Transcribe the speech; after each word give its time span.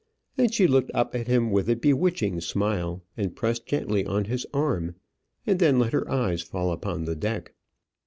And 0.35 0.51
she 0.51 0.65
looked 0.65 0.89
up 0.95 1.13
at 1.13 1.27
him 1.27 1.51
with 1.51 1.69
a 1.69 1.75
bewitching 1.75 2.41
smile, 2.41 3.03
and 3.15 3.35
pressed 3.35 3.67
gently 3.67 4.03
on 4.03 4.25
his 4.25 4.47
arm, 4.51 4.95
and 5.45 5.59
then 5.59 5.77
let 5.77 5.93
her 5.93 6.09
eyes 6.09 6.41
fall 6.41 6.71
upon 6.71 7.05
the 7.05 7.15
deck. 7.15 7.53